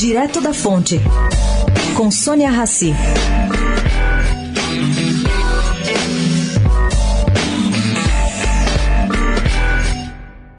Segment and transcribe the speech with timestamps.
[0.00, 0.98] Direto da Fonte,
[1.94, 2.94] com Sônia Rassi.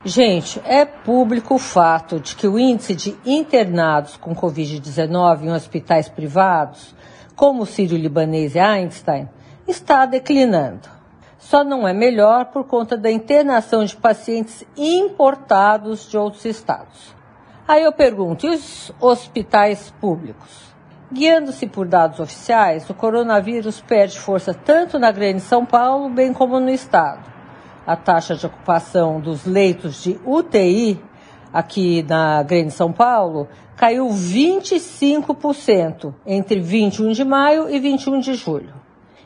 [0.06, 6.08] Gente, é público o fato de que o índice de internados com Covid-19 em hospitais
[6.08, 6.94] privados,
[7.36, 9.28] como o Sírio-Libanês e Einstein,
[9.68, 10.88] está declinando.
[11.40, 17.21] Só não é melhor por conta da internação de pacientes importados de outros estados.
[17.72, 20.74] Aí eu pergunto, e os hospitais públicos?
[21.10, 26.60] Guiando-se por dados oficiais, o coronavírus perde força tanto na Grande São Paulo, bem como
[26.60, 27.32] no estado
[27.88, 31.02] a taxa de ocupação dos leitos de UTI
[31.54, 33.48] aqui na Grande São Paulo
[33.78, 38.74] caiu 25% entre 21 de maio e 21 de julho.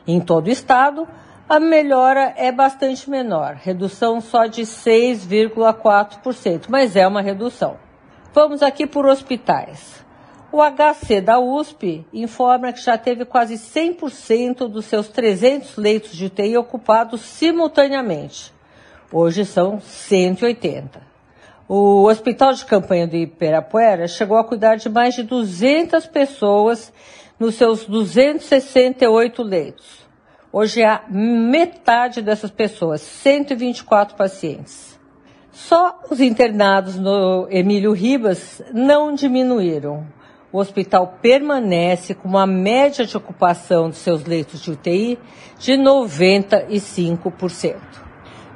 [0.06, 1.08] Em todo o estado,
[1.48, 7.84] a melhora é bastante menor, redução só de 6,4%, mas é uma redução.
[8.36, 10.04] Vamos aqui por hospitais.
[10.52, 16.26] O HC da USP informa que já teve quase 100% dos seus 300 leitos de
[16.26, 18.52] UTI ocupados simultaneamente.
[19.10, 21.00] Hoje são 180.
[21.66, 26.92] O Hospital de Campanha de Ibirapuera chegou a cuidar de mais de 200 pessoas
[27.40, 30.06] nos seus 268 leitos.
[30.52, 34.96] Hoje há metade dessas pessoas, 124 pacientes.
[35.68, 40.06] Só os internados no Emílio Ribas não diminuíram
[40.52, 45.18] o hospital permanece com uma média de ocupação de seus leitos de UTI
[45.58, 47.74] de 95%.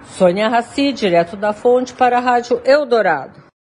[0.05, 3.50] Sônia Raci, direto da fonte para a Rádio Eldorado.